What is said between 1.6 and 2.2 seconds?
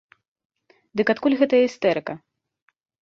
істэрыка?